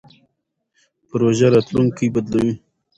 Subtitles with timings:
[1.09, 2.53] پروژه راتلونکی بدلوي.